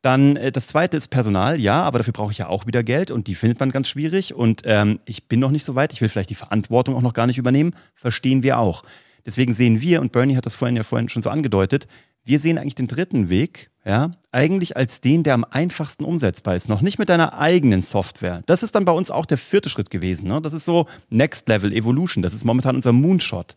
Dann 0.00 0.36
äh, 0.36 0.52
das 0.52 0.68
zweite 0.68 0.96
ist 0.96 1.08
Personal, 1.08 1.60
ja, 1.60 1.82
aber 1.82 1.98
dafür 1.98 2.12
brauche 2.12 2.32
ich 2.32 2.38
ja 2.38 2.48
auch 2.48 2.66
wieder 2.66 2.82
Geld 2.82 3.10
und 3.10 3.26
die 3.26 3.34
findet 3.34 3.60
man 3.60 3.72
ganz 3.72 3.88
schwierig. 3.88 4.34
Und 4.34 4.62
ähm, 4.64 5.00
ich 5.04 5.24
bin 5.24 5.40
noch 5.40 5.50
nicht 5.50 5.64
so 5.64 5.74
weit, 5.74 5.92
ich 5.92 6.00
will 6.00 6.08
vielleicht 6.08 6.30
die 6.30 6.34
Verantwortung 6.34 6.94
auch 6.94 7.02
noch 7.02 7.12
gar 7.12 7.26
nicht 7.26 7.38
übernehmen. 7.38 7.74
Verstehen 7.94 8.42
wir 8.42 8.58
auch. 8.58 8.84
Deswegen 9.26 9.52
sehen 9.52 9.80
wir, 9.80 10.00
und 10.00 10.12
Bernie 10.12 10.36
hat 10.36 10.46
das 10.46 10.54
vorhin 10.54 10.76
ja 10.76 10.84
vorhin 10.84 11.08
schon 11.08 11.22
so 11.22 11.30
angedeutet, 11.30 11.88
wir 12.24 12.38
sehen 12.38 12.58
eigentlich 12.58 12.74
den 12.74 12.88
dritten 12.88 13.28
Weg, 13.28 13.70
ja, 13.84 14.12
eigentlich 14.32 14.76
als 14.76 15.00
den, 15.00 15.22
der 15.22 15.34
am 15.34 15.44
einfachsten 15.48 16.04
umsetzbar 16.04 16.56
ist. 16.56 16.68
Noch 16.68 16.80
nicht 16.80 16.98
mit 16.98 17.08
deiner 17.08 17.38
eigenen 17.38 17.82
Software. 17.82 18.42
Das 18.46 18.64
ist 18.64 18.74
dann 18.74 18.84
bei 18.84 18.92
uns 18.92 19.12
auch 19.12 19.26
der 19.26 19.38
vierte 19.38 19.68
Schritt 19.68 19.90
gewesen. 19.90 20.28
Ne? 20.28 20.42
Das 20.42 20.52
ist 20.52 20.64
so 20.64 20.86
Next 21.08 21.48
Level 21.48 21.72
Evolution. 21.72 22.22
Das 22.22 22.34
ist 22.34 22.44
momentan 22.44 22.74
unser 22.74 22.92
Moonshot. 22.92 23.54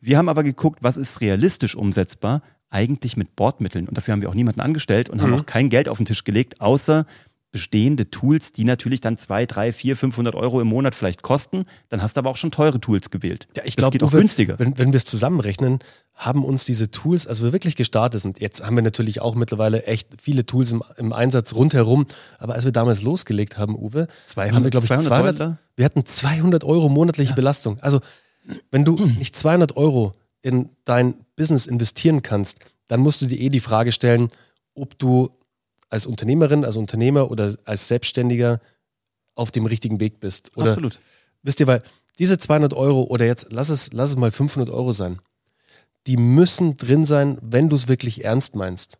Wir 0.00 0.16
haben 0.16 0.30
aber 0.30 0.44
geguckt, 0.44 0.78
was 0.80 0.96
ist 0.96 1.20
realistisch 1.20 1.74
umsetzbar, 1.74 2.40
eigentlich 2.70 3.18
mit 3.18 3.36
Bordmitteln. 3.36 3.86
Und 3.86 3.98
dafür 3.98 4.12
haben 4.12 4.22
wir 4.22 4.30
auch 4.30 4.34
niemanden 4.34 4.60
angestellt 4.60 5.10
und 5.10 5.18
mhm. 5.18 5.22
haben 5.22 5.34
auch 5.34 5.46
kein 5.46 5.68
Geld 5.68 5.88
auf 5.88 5.98
den 5.98 6.06
Tisch 6.06 6.24
gelegt, 6.24 6.60
außer 6.62 7.04
bestehende 7.56 8.10
Tools, 8.10 8.52
die 8.52 8.64
natürlich 8.64 9.00
dann 9.00 9.16
2, 9.16 9.46
3, 9.46 9.72
4, 9.72 9.96
500 9.96 10.34
Euro 10.34 10.60
im 10.60 10.68
Monat 10.68 10.94
vielleicht 10.94 11.22
kosten. 11.22 11.64
Dann 11.88 12.02
hast 12.02 12.16
du 12.16 12.18
aber 12.18 12.28
auch 12.28 12.36
schon 12.36 12.50
teure 12.50 12.78
Tools 12.80 13.10
gewählt. 13.10 13.48
Ja, 13.56 13.62
ich 13.64 13.76
glaube, 13.76 14.04
auch 14.04 14.10
günstiger. 14.10 14.58
Wenn, 14.58 14.76
wenn 14.76 14.92
wir 14.92 14.98
es 14.98 15.06
zusammenrechnen, 15.06 15.78
haben 16.14 16.44
uns 16.44 16.66
diese 16.66 16.90
Tools, 16.90 17.26
also 17.26 17.44
wir 17.44 17.54
wirklich 17.54 17.76
gestartet 17.76 18.20
sind, 18.20 18.40
jetzt 18.40 18.62
haben 18.62 18.76
wir 18.76 18.82
natürlich 18.82 19.22
auch 19.22 19.34
mittlerweile 19.34 19.84
echt 19.84 20.08
viele 20.20 20.44
Tools 20.44 20.72
im, 20.72 20.82
im 20.98 21.14
Einsatz 21.14 21.54
rundherum, 21.54 22.04
aber 22.38 22.54
als 22.54 22.66
wir 22.66 22.72
damals 22.72 23.00
losgelegt 23.00 23.56
haben, 23.56 23.74
Uwe, 23.74 24.06
200, 24.26 24.54
haben 24.54 24.64
wir, 24.64 24.70
glaube 24.70 24.84
ich, 24.84 24.88
200, 24.88 25.36
200 25.36 25.58
wir 25.76 25.84
hatten 25.86 26.04
200 26.04 26.62
Euro 26.62 26.90
monatliche 26.90 27.30
ja. 27.30 27.36
Belastung. 27.36 27.78
Also 27.80 28.00
wenn 28.70 28.84
du 28.84 28.96
nicht 29.18 29.34
200 29.34 29.78
Euro 29.78 30.14
in 30.42 30.70
dein 30.84 31.14
Business 31.36 31.66
investieren 31.66 32.20
kannst, 32.20 32.60
dann 32.88 33.00
musst 33.00 33.22
du 33.22 33.26
dir 33.26 33.40
eh 33.40 33.48
die 33.48 33.60
Frage 33.60 33.92
stellen, 33.92 34.30
ob 34.74 34.98
du 34.98 35.30
als 35.88 36.06
Unternehmerin, 36.06 36.64
als 36.64 36.76
Unternehmer 36.76 37.30
oder 37.30 37.54
als 37.64 37.88
Selbstständiger 37.88 38.60
auf 39.34 39.50
dem 39.50 39.66
richtigen 39.66 40.00
Weg 40.00 40.20
bist. 40.20 40.56
Oder, 40.56 40.68
Absolut. 40.68 40.98
Wisst 41.42 41.60
ihr, 41.60 41.66
weil 41.66 41.82
diese 42.18 42.38
200 42.38 42.74
Euro 42.74 43.04
oder 43.04 43.26
jetzt 43.26 43.52
lass 43.52 43.68
es, 43.68 43.92
lass 43.92 44.10
es 44.10 44.16
mal 44.16 44.30
500 44.30 44.70
Euro 44.70 44.92
sein, 44.92 45.20
die 46.06 46.16
müssen 46.16 46.76
drin 46.76 47.04
sein, 47.04 47.38
wenn 47.42 47.68
du 47.68 47.76
es 47.76 47.88
wirklich 47.88 48.24
ernst 48.24 48.54
meinst. 48.54 48.98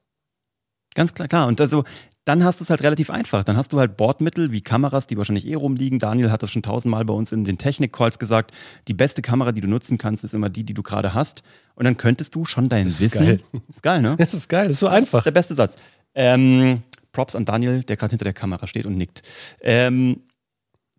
Ganz 0.95 1.15
klar, 1.15 1.29
klar. 1.29 1.47
Und 1.47 1.61
also 1.61 1.85
dann 2.27 2.43
hast 2.43 2.59
du 2.59 2.65
es 2.65 2.71
halt 2.71 2.83
relativ 2.83 3.09
einfach. 3.09 3.45
Dann 3.45 3.57
hast 3.57 3.73
du 3.73 3.79
halt 3.79 3.97
Bordmittel 3.97 4.51
wie 4.51 4.61
Kameras, 4.61 5.07
die 5.07 5.17
wahrscheinlich 5.17 5.47
eh 5.47 5.55
rumliegen. 5.55 6.01
Daniel 6.01 6.33
hat 6.33 6.43
das 6.43 6.51
schon 6.51 6.63
tausendmal 6.63 7.05
bei 7.05 7.15
uns 7.15 7.31
in 7.31 7.45
den 7.45 7.57
Technik-Calls 7.57 8.19
gesagt. 8.19 8.51
Die 8.89 8.95
beste 8.95 9.23
Kamera, 9.23 9.53
die 9.53 9.61
du 9.61 9.69
nutzen 9.69 9.97
kannst, 9.97 10.25
ist 10.25 10.35
immer 10.35 10.51
die, 10.51 10.65
die 10.65 10.75
du 10.75 10.83
gerade 10.83 11.15
hast. 11.15 11.45
Und 11.77 11.85
dann 11.85 11.97
könntest 11.97 12.35
du 12.35 12.45
schon 12.45 12.69
dein 12.69 12.87
das 12.87 13.01
Wissen. 13.01 13.07
Ist 13.07 13.19
geil. 13.19 13.41
Ist 13.69 13.83
geil, 13.83 14.03
ne? 14.03 14.17
Das 14.19 14.35
ist 14.35 14.49
geil, 14.49 14.67
das 14.67 14.77
ist 14.77 14.81
so 14.81 14.89
einfach. 14.89 15.23
Der 15.23 15.31
beste 15.31 15.55
Satz. 15.55 15.77
Ähm, 16.17 16.83
Props 17.13 17.37
an 17.37 17.45
Daniel, 17.45 17.83
der 17.83 17.97
gerade 17.97 18.11
hinter 18.11 18.25
der 18.25 18.35
Kamera 18.35 18.67
steht 18.67 18.85
und 18.85 18.97
nickt. 18.97 19.23
Ähm, 19.61 20.23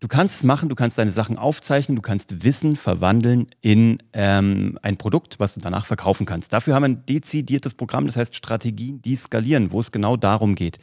du 0.00 0.08
kannst 0.08 0.36
es 0.36 0.44
machen, 0.44 0.68
du 0.68 0.74
kannst 0.74 0.98
deine 0.98 1.12
Sachen 1.12 1.36
aufzeichnen, 1.36 1.96
du 1.96 2.02
kannst 2.02 2.44
Wissen 2.44 2.76
verwandeln 2.76 3.46
in 3.60 3.98
ähm, 4.12 4.78
ein 4.82 4.96
Produkt, 4.96 5.38
was 5.38 5.54
du 5.54 5.60
danach 5.60 5.86
verkaufen 5.86 6.24
kannst. 6.24 6.52
Dafür 6.52 6.74
haben 6.74 6.82
wir 6.82 6.88
ein 6.88 7.06
dezidiertes 7.06 7.74
Programm, 7.74 8.06
das 8.06 8.16
heißt 8.16 8.34
Strategien, 8.34 9.02
die 9.02 9.16
skalieren, 9.16 9.70
wo 9.70 9.80
es 9.80 9.92
genau 9.92 10.16
darum 10.16 10.54
geht. 10.54 10.78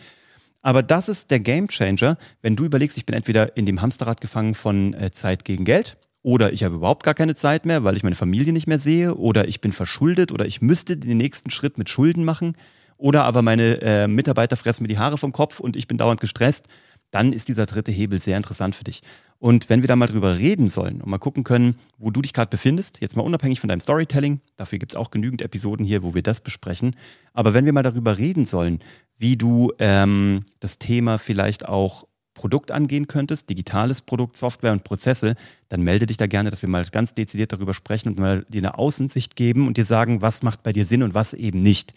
Aber 0.62 0.84
das 0.84 1.10
ist 1.10 1.32
der 1.32 1.39
Game 1.39 1.68
Changer, 1.68 2.18
wenn 2.42 2.56
du 2.56 2.65
überlegst, 2.65 2.98
ich 2.98 3.06
bin 3.06 3.15
entweder 3.15 3.56
in 3.56 3.65
dem 3.65 3.82
Hamsterrad 3.82 4.20
gefangen 4.22 4.56
von 4.56 4.94
äh, 4.94 5.12
Zeit 5.12 5.46
gegen 5.46 5.63
Geld 5.65 5.98
oder 6.24 6.54
ich 6.54 6.63
habe 6.63 6.75
überhaupt 6.75 7.04
gar 7.04 7.13
keine 7.13 7.36
Zeit 7.36 7.65
mehr, 7.65 7.84
weil 7.84 7.96
ich 7.96 8.04
meine 8.04 8.15
Familie 8.15 8.51
nicht 8.51 8.68
mehr 8.68 8.80
sehe 8.80 9.15
oder 9.15 9.48
ich 9.48 9.62
bin 9.62 9.74
verschuldet 9.74 10.32
oder 10.32 10.46
ich 10.46 10.62
müsste 10.62 10.98
den 10.98 11.18
nächsten 11.18 11.51
Schritt 11.51 11.77
mit 11.77 11.89
Schulden 11.89 12.25
machen 12.25 12.56
oder 12.97 13.23
aber 13.23 13.41
meine 13.41 13.81
äh, 13.81 14.07
Mitarbeiter 14.07 14.55
fressen 14.55 14.83
mir 14.83 14.87
die 14.87 14.97
Haare 14.97 15.17
vom 15.17 15.31
Kopf 15.31 15.59
und 15.59 15.75
ich 15.75 15.87
bin 15.87 15.97
dauernd 15.97 16.21
gestresst, 16.21 16.67
dann 17.11 17.33
ist 17.33 17.47
dieser 17.47 17.65
dritte 17.65 17.91
Hebel 17.91 18.19
sehr 18.19 18.37
interessant 18.37 18.75
für 18.75 18.83
dich. 18.83 19.01
Und 19.39 19.69
wenn 19.69 19.81
wir 19.83 19.87
da 19.87 19.95
mal 19.95 20.07
drüber 20.07 20.37
reden 20.37 20.69
sollen 20.69 21.01
und 21.01 21.09
mal 21.09 21.17
gucken 21.17 21.43
können, 21.43 21.75
wo 21.97 22.09
du 22.09 22.21
dich 22.21 22.33
gerade 22.33 22.49
befindest, 22.49 23.01
jetzt 23.01 23.15
mal 23.15 23.23
unabhängig 23.23 23.59
von 23.59 23.67
deinem 23.67 23.79
Storytelling, 23.79 24.39
dafür 24.57 24.79
gibt 24.79 24.93
es 24.93 24.95
auch 24.95 25.11
genügend 25.11 25.41
Episoden 25.41 25.85
hier, 25.85 26.03
wo 26.03 26.13
wir 26.13 26.23
das 26.23 26.41
besprechen, 26.41 26.95
aber 27.33 27.53
wenn 27.53 27.65
wir 27.65 27.73
mal 27.73 27.83
darüber 27.83 28.17
reden 28.17 28.45
sollen, 28.45 28.79
wie 29.17 29.37
du 29.37 29.71
ähm, 29.79 30.43
das 30.59 30.77
Thema 30.77 31.17
vielleicht 31.17 31.67
auch 31.67 32.05
Produkt 32.33 32.69
angehen 32.71 33.07
könntest, 33.07 33.49
digitales 33.49 34.01
Produkt, 34.01 34.35
Software 34.35 34.73
und 34.73 34.83
Prozesse, 34.83 35.35
dann 35.69 35.81
melde 35.81 36.05
dich 36.05 36.17
da 36.17 36.27
gerne, 36.27 36.49
dass 36.49 36.61
wir 36.61 36.69
mal 36.69 36.85
ganz 36.85 37.13
dezidiert 37.13 37.53
darüber 37.53 37.73
sprechen 37.73 38.09
und 38.09 38.19
mal 38.19 38.45
dir 38.49 38.59
eine 38.59 38.77
Außensicht 38.77 39.35
geben 39.35 39.67
und 39.67 39.77
dir 39.77 39.85
sagen, 39.85 40.21
was 40.21 40.43
macht 40.43 40.61
bei 40.61 40.73
dir 40.73 40.85
Sinn 40.85 41.01
und 41.01 41.13
was 41.13 41.33
eben 41.33 41.63
nicht. 41.63 41.93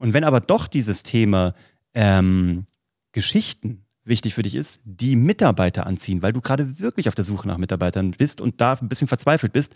Und 0.00 0.14
wenn 0.14 0.24
aber 0.24 0.40
doch 0.40 0.66
dieses 0.66 1.02
Thema 1.04 1.54
ähm, 1.94 2.66
Geschichten 3.12 3.84
wichtig 4.02 4.34
für 4.34 4.42
dich 4.42 4.54
ist, 4.54 4.80
die 4.84 5.14
Mitarbeiter 5.14 5.86
anziehen, 5.86 6.22
weil 6.22 6.32
du 6.32 6.40
gerade 6.40 6.80
wirklich 6.80 7.06
auf 7.06 7.14
der 7.14 7.24
Suche 7.24 7.46
nach 7.46 7.58
Mitarbeitern 7.58 8.12
bist 8.12 8.40
und 8.40 8.60
da 8.62 8.72
ein 8.72 8.88
bisschen 8.88 9.08
verzweifelt 9.08 9.52
bist, 9.52 9.74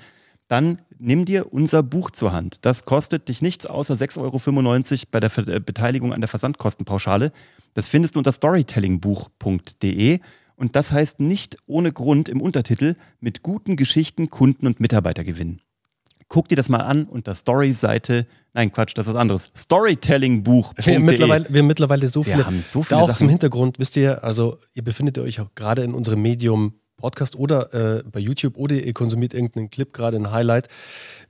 dann 0.48 0.78
nimm 0.98 1.26
dir 1.26 1.52
unser 1.52 1.82
Buch 1.82 2.10
zur 2.10 2.32
Hand. 2.32 2.64
Das 2.64 2.86
kostet 2.86 3.28
dich 3.28 3.42
nichts 3.42 3.66
außer 3.66 3.94
6,95 3.94 4.18
Euro 4.20 5.02
bei 5.10 5.20
der 5.20 5.38
äh, 5.48 5.60
Beteiligung 5.60 6.14
an 6.14 6.22
der 6.22 6.28
Versandkostenpauschale. 6.28 7.30
Das 7.74 7.86
findest 7.86 8.14
du 8.14 8.20
unter 8.20 8.32
storytellingbuch.de 8.32 10.20
und 10.56 10.74
das 10.74 10.90
heißt 10.90 11.20
nicht 11.20 11.58
ohne 11.66 11.92
Grund 11.92 12.30
im 12.30 12.40
Untertitel 12.40 12.96
mit 13.20 13.42
guten 13.42 13.76
Geschichten 13.76 14.30
Kunden 14.30 14.66
und 14.66 14.80
Mitarbeiter 14.80 15.22
gewinnen. 15.22 15.60
Guck 16.28 16.48
dir 16.48 16.56
das 16.56 16.68
mal 16.68 16.80
an 16.80 17.04
unter 17.04 17.34
Story-Seite. 17.34 18.26
Nein, 18.52 18.72
Quatsch, 18.72 18.92
das 18.96 19.06
ist 19.06 19.14
was 19.14 19.20
anderes. 19.20 19.50
Storytellingbuch. 19.56 20.74
Wir 20.82 21.00
mittlerweile, 21.00 21.46
wir 21.48 21.62
mittlerweile 21.62 22.08
so 22.08 22.22
viele. 22.22 22.38
Wir 22.38 22.46
haben 22.46 22.60
so 22.60 22.82
viele. 22.82 22.98
Da 22.98 23.02
auch 23.02 23.08
Sachen. 23.08 23.18
zum 23.18 23.28
Hintergrund, 23.28 23.78
wisst 23.78 23.96
ihr, 23.96 24.24
also 24.24 24.58
ihr 24.74 24.84
befindet 24.84 25.18
euch 25.18 25.40
auch 25.40 25.54
gerade 25.54 25.82
in 25.82 25.94
unserem 25.94 26.22
Medium 26.22 26.74
Podcast 26.96 27.36
oder 27.36 27.74
äh, 27.74 28.02
bei 28.04 28.20
YouTube 28.20 28.56
oder 28.56 28.76
ihr 28.76 28.92
konsumiert 28.92 29.34
irgendeinen 29.34 29.70
Clip, 29.70 29.92
gerade 29.92 30.16
ein 30.16 30.30
Highlight. 30.30 30.68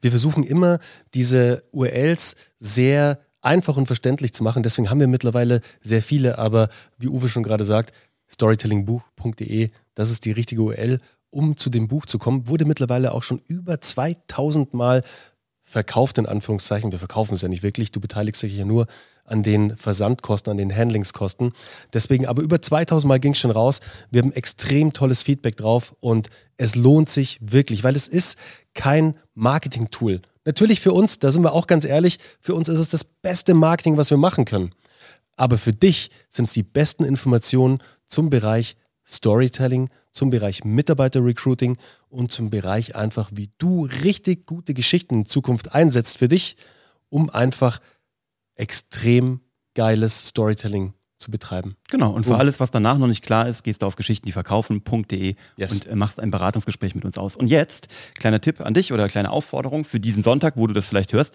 Wir 0.01 0.11
versuchen 0.11 0.45
immer, 0.45 0.79
diese 1.15 1.65
URLs 1.73 2.37
sehr 2.59 3.19
einfach 3.41 3.77
und 3.77 3.87
verständlich 3.87 4.33
zu 4.33 4.45
machen. 4.45 4.63
Deswegen 4.63 4.91
haben 4.91 5.01
wir 5.01 5.07
mittlerweile 5.07 5.61
sehr 5.81 6.03
viele, 6.03 6.39
aber 6.39 6.69
wie 6.99 7.09
Uwe 7.09 7.29
schon 7.29 7.43
gerade 7.43 7.65
sagt, 7.65 7.93
storytellingbuch.de, 8.31 9.71
das 9.95 10.11
ist 10.11 10.25
die 10.25 10.33
richtige 10.33 10.63
URL 10.63 11.01
um 11.35 11.57
zu 11.57 11.69
dem 11.71 11.89
Buch 11.89 12.07
zu 12.07 12.19
kommen, 12.19 12.49
wurde 12.49 12.65
mittlerweile 12.65 13.13
auch 13.13 13.23
schon 13.23 13.41
über 13.47 13.81
2000 13.81 14.73
Mal 14.75 15.03
verkauft, 15.63 16.19
in 16.19 16.27
Anführungszeichen. 16.27 16.93
Wir 16.93 16.99
verkaufen 16.99 17.35
es 17.35 17.43
ja 17.43 17.49
nicht 17.49 17.63
wirklich. 17.63 17.91
Du 17.91 18.01
beteiligst 18.01 18.43
dich 18.43 18.57
ja 18.57 18.65
nur 18.65 18.87
an 19.25 19.43
den 19.43 19.77
Versandkosten, 19.77 20.51
an 20.51 20.57
den 20.57 20.75
Handlingskosten. 20.75 21.53
Deswegen, 21.93 22.27
aber 22.27 22.43
über 22.43 22.63
2000 22.63 23.09
Mal 23.09 23.19
ging 23.19 23.33
es 23.33 23.39
schon 23.39 23.51
raus. 23.51 23.81
Wir 24.11 24.23
haben 24.23 24.33
extrem 24.33 24.93
tolles 24.93 25.23
Feedback 25.23 25.57
drauf 25.57 25.97
und 26.01 26.29
es 26.57 26.77
lohnt 26.77 27.09
sich 27.09 27.39
wirklich, 27.41 27.83
weil 27.83 27.97
es 27.97 28.07
ist 28.07 28.39
kein 28.75 29.15
Marketing-Tool. 29.35 30.21
Natürlich 30.45 30.81
für 30.81 30.93
uns, 30.93 31.19
da 31.19 31.31
sind 31.31 31.43
wir 31.43 31.53
auch 31.53 31.67
ganz 31.67 31.85
ehrlich, 31.85 32.19
für 32.41 32.55
uns 32.55 32.69
ist 32.69 32.79
es 32.79 32.89
das 32.89 33.03
beste 33.03 33.55
Marketing, 33.55 33.97
was 33.97 34.11
wir 34.11 34.19
machen 34.19 34.45
können. 34.45 34.71
Aber 35.37 35.59
für 35.59 35.73
dich 35.73 36.11
sind 36.29 36.45
es 36.45 36.53
die 36.53 36.63
besten 36.63 37.03
Informationen 37.03 37.79
zum 38.07 38.31
Bereich 38.31 38.77
Storytelling, 39.07 39.91
zum 40.15 40.31
Bereich 40.31 40.65
Mitarbeiter-Recruiting 40.65 41.77
und 42.09 42.33
zum 42.33 42.49
Bereich 42.49 42.97
einfach, 42.97 43.31
wie 43.35 43.51
du 43.59 43.87
richtig 44.03 44.47
gute 44.47 44.73
Geschichten 44.73 45.15
in 45.15 45.27
Zukunft 45.27 45.75
einsetzt 45.75 46.19
für 46.19 46.29
dich, 46.29 46.57
um 47.11 47.29
einfach 47.29 47.81
extrem 48.55 49.41
geiles 49.75 50.29
Storytelling 50.29 50.95
zu 51.19 51.31
betreiben. 51.31 51.77
Genau, 51.91 52.13
und 52.13 52.25
für 52.25 52.37
alles, 52.37 52.61
was 52.61 52.71
danach 52.71 52.99
noch 52.99 53.07
nicht 53.07 53.23
klar 53.23 53.49
ist, 53.49 53.63
gehst 53.65 53.83
du 53.83 53.87
auf 53.87 53.97
geschichten, 53.97 54.27
die 54.27 54.33
verkaufen.de 54.33 55.35
yes. 55.57 55.73
und 55.73 55.87
äh, 55.87 55.97
machst 55.97 56.21
ein 56.21 56.31
Beratungsgespräch 56.31 56.95
mit 56.95 57.05
uns 57.05 57.19
aus. 57.19 57.35
Und 57.35 57.49
jetzt, 57.49 57.89
kleiner 58.15 58.41
Tipp 58.41 58.61
an 58.61 58.75
dich 58.75 58.93
oder 58.93 59.09
kleine 59.09 59.31
Aufforderung 59.31 59.85
für 59.85 60.01
diesen 60.01 60.23
Sonntag, 60.23 60.57
wo 60.57 60.67
du 60.67 60.75
das 60.75 60.87
vielleicht 60.87 61.13
hörst, 61.13 61.35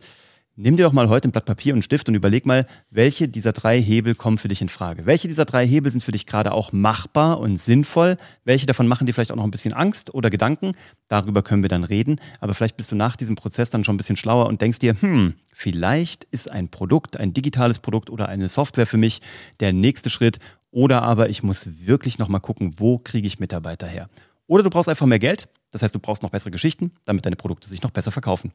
nimm 0.59 0.75
dir 0.75 0.83
doch 0.83 0.91
mal 0.91 1.07
heute 1.07 1.29
ein 1.29 1.31
Blatt 1.31 1.45
Papier 1.45 1.73
und 1.73 1.77
einen 1.77 1.83
Stift 1.83 2.09
und 2.09 2.15
überleg 2.15 2.45
mal, 2.45 2.67
welche 2.89 3.29
dieser 3.29 3.53
drei 3.53 3.81
Hebel 3.81 4.13
kommen 4.13 4.37
für 4.37 4.49
dich 4.49 4.61
in 4.61 4.67
Frage. 4.67 5.05
Welche 5.05 5.29
dieser 5.29 5.45
drei 5.45 5.65
Hebel 5.65 5.91
sind 5.91 6.03
für 6.03 6.11
dich 6.11 6.25
gerade 6.25 6.51
auch 6.51 6.73
machbar 6.73 7.39
und 7.39 7.57
sinnvoll? 7.57 8.17
Welche 8.43 8.65
davon 8.65 8.87
machen 8.87 9.07
dir 9.07 9.13
vielleicht 9.13 9.31
auch 9.31 9.37
noch 9.37 9.45
ein 9.45 9.51
bisschen 9.51 9.73
Angst 9.73 10.13
oder 10.13 10.29
Gedanken? 10.29 10.73
Darüber 11.07 11.43
können 11.43 11.63
wir 11.63 11.69
dann 11.69 11.85
reden. 11.85 12.19
Aber 12.41 12.53
vielleicht 12.53 12.75
bist 12.75 12.91
du 12.91 12.95
nach 12.95 13.15
diesem 13.15 13.35
Prozess 13.35 13.69
dann 13.69 13.85
schon 13.85 13.95
ein 13.95 13.97
bisschen 13.97 14.17
schlauer 14.17 14.47
und 14.47 14.61
denkst 14.61 14.79
dir, 14.79 14.97
hm, 14.99 15.35
vielleicht 15.53 16.25
ist 16.25 16.51
ein 16.51 16.67
Produkt, 16.67 17.17
ein 17.17 17.33
digitales 17.33 17.79
Produkt 17.79 18.09
oder 18.09 18.27
eine 18.27 18.49
Software 18.49 18.85
für 18.85 18.97
mich 18.97 19.21
der 19.61 19.71
nächste 19.71 20.09
Schritt. 20.09 20.39
Oder 20.71 21.03
aber 21.03 21.29
ich 21.29 21.41
muss 21.41 21.87
wirklich 21.87 22.19
nochmal 22.19 22.41
gucken, 22.41 22.73
wo 22.77 22.99
kriege 22.99 23.27
ich 23.27 23.39
Mitarbeiter 23.39 23.87
her? 23.87 24.09
Oder 24.45 24.63
du 24.63 24.69
brauchst 24.69 24.89
einfach 24.89 25.05
mehr 25.05 25.19
Geld. 25.19 25.47
Das 25.71 25.83
heißt, 25.83 25.95
du 25.95 25.99
brauchst 25.99 26.23
noch 26.23 26.31
bessere 26.31 26.51
Geschichten, 26.51 26.91
damit 27.05 27.25
deine 27.25 27.35
Produkte 27.35 27.69
sich 27.69 27.81
noch 27.81 27.91
besser 27.91 28.11
verkaufen. 28.11 28.51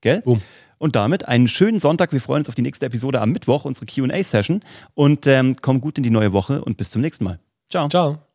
Gell? 0.00 0.22
Boom. 0.22 0.42
Und 0.78 0.94
damit 0.94 1.26
einen 1.26 1.48
schönen 1.48 1.80
Sonntag. 1.80 2.12
Wir 2.12 2.20
freuen 2.20 2.40
uns 2.40 2.48
auf 2.48 2.54
die 2.54 2.62
nächste 2.62 2.86
Episode 2.86 3.20
am 3.20 3.32
Mittwoch, 3.32 3.64
unsere 3.64 3.86
QA-Session. 3.86 4.60
Und 4.94 5.26
ähm, 5.26 5.56
komm 5.62 5.80
gut 5.80 5.96
in 5.96 6.04
die 6.04 6.10
neue 6.10 6.32
Woche 6.32 6.62
und 6.62 6.76
bis 6.76 6.90
zum 6.90 7.02
nächsten 7.02 7.24
Mal. 7.24 7.38
Ciao. 7.70 7.88
Ciao. 7.88 8.25